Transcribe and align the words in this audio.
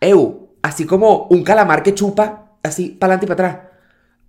Eu, 0.00 0.56
así 0.62 0.84
como 0.86 1.26
un 1.30 1.42
calamar 1.42 1.82
que 1.82 1.94
chupa, 1.94 2.52
así, 2.62 2.90
para 2.90 3.14
adelante 3.14 3.26
y 3.26 3.36
para 3.36 3.48
atrás. 3.50 3.68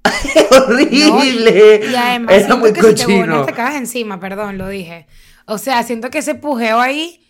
horrible. 0.67 1.81
Y 1.91 1.95
además, 1.95 2.35
Era 2.35 2.55
muy 2.55 2.73
que 2.73 2.81
si 2.81 2.87
te 2.87 3.03
cochino. 3.03 3.25
vuelves 3.27 3.45
te 3.47 3.53
cagas 3.53 3.75
encima, 3.75 4.19
perdón, 4.19 4.57
lo 4.57 4.67
dije. 4.67 5.07
O 5.45 5.57
sea, 5.57 5.83
siento 5.83 6.09
que 6.09 6.19
ese 6.19 6.35
pujeo 6.35 6.79
ahí. 6.79 7.25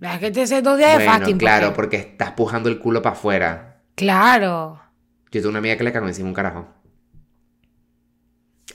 Es 0.00 0.18
que 0.18 0.30
te 0.30 0.42
hace 0.42 0.62
dos 0.62 0.78
días 0.78 0.92
de 0.98 1.04
Bueno, 1.04 1.12
fasting. 1.12 1.38
claro, 1.38 1.66
porque- 1.74 1.76
porque 1.76 1.96
estás 2.12 2.30
pujando 2.32 2.68
el 2.68 2.78
culo 2.78 3.02
para 3.02 3.14
afuera. 3.16 3.82
Claro. 3.96 4.80
Yo 5.30 5.40
tuve 5.42 5.50
una 5.50 5.58
amiga 5.58 5.76
que 5.76 5.84
le 5.84 5.92
cagó 5.92 6.06
encima 6.08 6.28
un 6.28 6.34
carajo. 6.34 6.66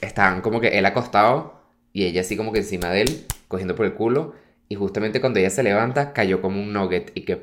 Estaban 0.00 0.40
como 0.40 0.60
que 0.60 0.68
él 0.78 0.86
acostado 0.86 1.62
y 1.92 2.04
ella 2.04 2.20
así 2.20 2.36
como 2.36 2.52
que 2.52 2.58
encima 2.60 2.90
de 2.90 3.02
él, 3.02 3.26
cogiendo 3.48 3.74
por 3.74 3.86
el 3.86 3.94
culo. 3.94 4.34
Y 4.68 4.74
justamente 4.74 5.20
cuando 5.20 5.38
ella 5.40 5.50
se 5.50 5.62
levanta, 5.62 6.12
cayó 6.12 6.40
como 6.42 6.60
un 6.60 6.72
nugget 6.72 7.12
y 7.14 7.22
que... 7.22 7.40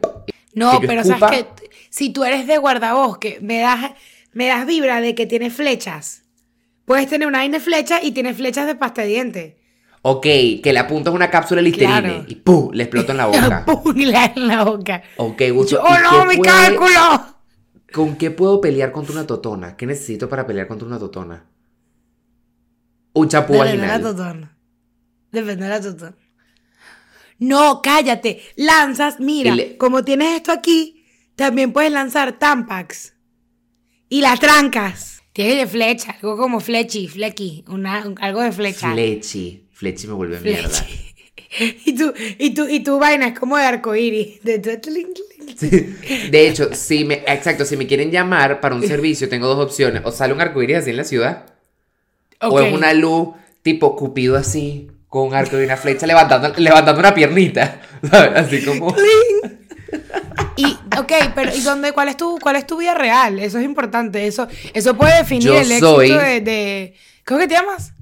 No, 0.55 0.79
que 0.79 0.87
pero 0.87 1.01
escupa- 1.01 1.19
sabes 1.29 1.45
que 1.59 1.69
si 1.89 2.11
tú 2.11 2.23
eres 2.23 2.45
de 2.47 2.57
guardabosque, 2.57 3.39
me 3.41 3.59
das, 3.59 3.91
me 4.33 4.47
das 4.47 4.65
vibra 4.65 5.01
de 5.01 5.15
que 5.15 5.25
tiene 5.25 5.49
flechas. 5.49 6.23
Puedes 6.85 7.07
tener 7.09 7.27
una 7.27 7.39
vaina 7.39 7.57
de 7.57 7.63
flechas 7.63 8.03
y 8.03 8.11
tienes 8.11 8.35
flechas 8.37 8.67
de 8.67 8.75
pasta 8.75 9.01
de 9.03 9.07
diente. 9.07 9.57
Ok, 10.01 10.23
que 10.23 10.71
le 10.73 10.79
apuntas 10.79 11.13
una 11.13 11.29
cápsula 11.29 11.59
de 11.61 11.63
Listerine 11.69 12.01
Claro. 12.01 12.25
y 12.27 12.35
¡pum! 12.35 12.71
le 12.73 12.83
explota 12.83 13.13
en 13.13 13.17
la 13.17 13.25
boca. 13.27 13.65
Pugla 13.65 14.33
en 14.35 14.47
la 14.47 14.63
boca. 14.65 15.01
ok, 15.17 15.41
Gusto. 15.53 15.81
¡Oh, 15.81 15.87
¿y 15.97 16.03
no, 16.03 16.25
mi 16.25 16.35
puede- 16.37 16.51
cálculo! 16.51 17.25
¿Con 17.93 18.15
qué 18.17 18.31
puedo 18.31 18.59
pelear 18.59 18.91
contra 18.91 19.13
una 19.13 19.25
totona? 19.27 19.77
¿Qué 19.77 19.85
necesito 19.85 20.27
para 20.27 20.45
pelear 20.45 20.67
contra 20.67 20.87
una 20.87 20.99
totona? 20.99 21.45
Un 23.13 23.29
chapú 23.29 23.53
Depende 23.53 23.71
de 23.73 23.77
la 23.77 23.87
vaginal. 23.93 24.01
totona. 24.15 24.57
Depende 25.31 25.63
de 25.63 25.69
la 25.69 25.81
totona. 25.81 26.15
No, 27.39 27.81
cállate. 27.81 28.41
Lanzas, 28.55 29.19
mira, 29.19 29.55
le- 29.55 29.77
como 29.77 30.03
tienes 30.03 30.35
esto 30.37 30.51
aquí, 30.51 31.05
también 31.35 31.73
puedes 31.73 31.91
lanzar 31.91 32.37
tampax. 32.39 33.13
Y 34.09 34.21
las 34.21 34.39
trancas. 34.39 35.21
Tienes 35.33 35.57
de 35.57 35.67
flecha, 35.67 36.11
algo 36.11 36.37
como 36.37 36.59
flechi, 36.59 37.07
flequi, 37.07 37.65
una, 37.67 38.05
un- 38.07 38.15
algo 38.21 38.41
de 38.41 38.51
flecha. 38.51 38.91
Flechi. 38.93 39.65
Flechi 39.71 40.07
me 40.07 40.13
vuelve 40.13 40.39
mierda. 40.39 40.85
Y 41.85 41.93
tu, 41.95 42.11
y 42.39 42.55
tu, 42.55 42.67
y 42.67 42.79
tu 42.79 42.97
vaina 42.97 43.27
es 43.27 43.39
como 43.39 43.57
de 43.57 43.63
arcoíris. 43.63 44.41
De, 46.31 46.47
hecho, 46.47 46.73
si 46.73 47.05
me, 47.05 47.23
exacto, 47.27 47.63
si 47.63 47.77
me 47.77 47.85
quieren 47.85 48.09
llamar 48.09 48.59
para 48.59 48.73
un 48.73 48.81
servicio, 48.81 49.29
tengo 49.29 49.45
dos 49.47 49.63
opciones. 49.63 50.01
O 50.03 50.11
sale 50.11 50.33
un 50.33 50.41
arcoíris 50.41 50.77
así 50.77 50.89
en 50.89 50.97
la 50.97 51.03
ciudad, 51.03 51.45
o 52.41 52.59
es 52.59 52.73
una 52.73 52.93
luz 52.93 53.29
tipo 53.61 53.95
cupido 53.95 54.35
así, 54.35 54.87
con 55.13 55.27
un 55.27 55.35
arco 55.35 55.61
y 55.61 55.63
una 55.65 55.77
flecha 55.77 56.07
levantando, 56.07 56.51
levantando 56.57 56.99
una 56.99 57.13
piernita. 57.13 57.79
¿sabes? 58.09 58.31
Así 58.35 58.65
como. 58.65 58.95
Y, 60.55 60.65
ok, 60.97 61.11
pero 61.35 61.55
¿y 61.55 61.61
dónde, 61.61 61.91
cuál 61.91 62.07
es 62.07 62.17
tu, 62.17 62.39
cuál 62.39 62.55
es 62.55 62.65
tu 62.65 62.77
vida 62.77 62.95
real? 62.95 63.37
Eso 63.37 63.59
es 63.59 63.63
importante. 63.65 64.25
Eso, 64.25 64.47
eso 64.73 64.95
puede 64.97 65.15
definir 65.17 65.43
Yo 65.43 65.53
el 65.59 65.71
éxito 65.71 65.95
soy- 65.97 66.09
de, 66.09 66.41
de- 66.41 66.93
¿Cómo 67.27 67.39
que 67.41 67.47
te 67.47 67.53
llamas? 67.53 67.93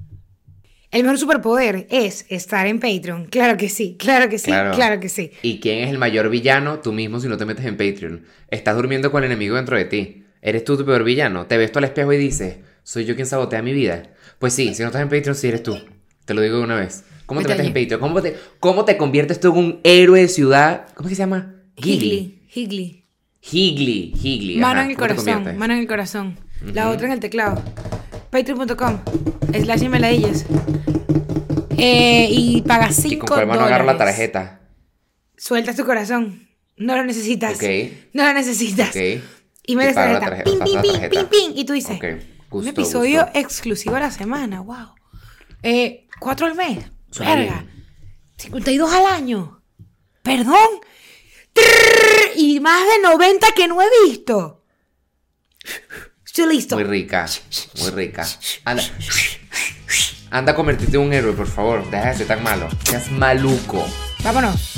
El 0.90 1.02
mejor 1.02 1.18
superpoder 1.18 1.86
es 1.90 2.24
estar 2.30 2.66
en 2.66 2.80
Patreon. 2.80 3.26
Claro 3.26 3.58
que 3.58 3.68
sí, 3.68 3.96
claro 3.98 4.30
que 4.30 4.38
sí, 4.38 4.46
Claro. 4.46 4.72
claro, 4.74 4.98
que 4.98 5.10
sí. 5.10 5.32
¿Y 5.42 5.60
quién 5.60 5.80
es 5.84 5.90
el 5.90 5.98
mayor 5.98 6.30
villano? 6.30 6.78
Tú 6.80 6.92
mismo 6.94 7.20
si 7.20 7.28
no 7.28 7.36
te 7.36 7.44
metes 7.44 7.66
en 7.66 7.76
Patreon. 7.76 8.24
Estás 8.48 8.74
durmiendo 8.74 9.10
con 9.12 9.22
el 9.22 9.30
enemigo 9.30 9.56
dentro 9.56 9.76
de 9.76 9.84
ti. 9.84 10.24
¿Eres 10.40 10.64
tú 10.64 10.78
tu 10.78 10.86
peor 10.86 11.04
villano? 11.04 11.44
Te 11.46 11.58
ves 11.58 11.72
tú 11.72 11.78
al 11.78 11.84
espejo 11.84 12.10
y 12.14 12.16
dices, 12.16 12.56
¿soy 12.82 13.04
yo 13.04 13.14
quien 13.14 13.26
sabotea 13.26 13.60
mi 13.60 13.74
vida? 13.74 14.02
Pues 14.38 14.54
sí, 14.54 14.74
si 14.74 14.80
no 14.82 14.88
estás 14.88 15.02
en 15.02 15.10
Patreon, 15.10 15.34
sí 15.36 15.48
eres 15.48 15.62
tú. 15.62 15.78
Te 16.24 16.34
lo 16.34 16.40
digo 16.40 16.58
de 16.58 16.64
una 16.64 16.76
vez. 16.76 17.04
¿Cómo 17.26 17.42
te 17.42 17.48
metes 17.48 17.66
en. 17.66 17.72
Patreon? 17.74 18.00
¿Cómo 18.00 18.22
te, 18.22 18.36
¿Cómo 18.60 18.84
te 18.84 18.96
conviertes 18.96 19.40
tú 19.40 19.52
en 19.52 19.58
un 19.58 19.80
héroe 19.84 20.20
de 20.20 20.28
ciudad? 20.28 20.86
¿Cómo 20.94 21.08
es 21.08 21.12
que 21.12 21.16
se 21.16 21.22
llama? 21.22 21.54
Higley, 21.76 22.42
Higley. 22.54 23.04
Higley. 23.40 24.12
Higley. 24.22 24.58
Mano 24.58 24.82
en 24.82 24.90
el 24.90 24.96
¿Cómo 24.96 25.08
te 25.08 25.14
corazón, 25.16 25.56
mano 25.56 25.74
en 25.74 25.80
el 25.80 25.86
corazón. 25.88 26.38
La 26.62 26.90
otra 26.90 27.06
en 27.06 27.12
el 27.14 27.20
teclado. 27.20 27.62
Patreon.com 28.30 29.00
slash 29.52 29.88
meladillas. 29.88 30.46
Eh, 31.76 32.28
y 32.30 32.62
pagas 32.62 32.98
¿Y 33.00 33.10
5 33.10 33.26
con 33.26 33.36
cuál 33.36 33.46
mano 33.48 33.62
agarro 33.62 33.86
la 33.86 33.96
tarjeta? 33.98 34.60
Sueltas 35.36 35.74
tu 35.74 35.84
corazón. 35.84 36.48
No 36.76 36.96
lo 36.96 37.04
necesitas. 37.04 37.56
Ok. 37.56 37.64
No 38.12 38.24
lo 38.24 38.32
necesitas. 38.32 38.90
Ok. 38.90 39.22
Y 39.66 39.76
me 39.76 39.86
la 39.86 40.20
tarjeta. 40.20 40.44
Pim, 40.44 40.58
pim, 40.60 40.80
pim, 40.80 41.10
pim, 41.10 41.26
pim. 41.26 41.52
Y 41.56 41.64
tú 41.64 41.72
dices, 41.72 41.96
Ok. 41.96 42.04
un 42.50 42.68
episodio 42.68 43.24
gusto. 43.24 43.38
exclusivo 43.38 43.96
a 43.96 44.00
la 44.00 44.10
semana. 44.10 44.60
Wow. 44.60 44.94
Eh, 45.62 46.06
cuatro 46.20 46.46
al 46.46 46.54
mes. 46.54 46.84
Suena 47.10 47.34
Verga. 47.34 47.60
bien. 47.60 47.86
52 48.36 48.92
al 48.92 49.06
año. 49.06 49.62
Perdón. 50.22 50.80
Trrr, 51.52 52.36
y 52.36 52.60
más 52.60 52.82
de 52.86 53.02
90 53.02 53.46
que 53.54 53.68
no 53.68 53.80
he 53.82 53.86
visto. 54.06 54.64
Estoy 56.24 56.54
listo. 56.54 56.76
Muy 56.76 56.84
rica. 56.84 57.26
Muy 57.78 57.90
rica. 57.90 58.26
Anda. 58.64 58.82
Anda 60.30 60.52
a 60.52 60.54
convertirte 60.54 60.96
en 60.96 61.02
un 61.02 61.12
héroe, 61.12 61.34
por 61.34 61.46
favor. 61.46 61.88
Deja 61.90 62.08
de 62.08 62.16
ser 62.16 62.26
tan 62.26 62.42
malo. 62.42 62.68
Seas 62.84 63.10
maluco. 63.10 63.86
Vámonos. 64.24 64.72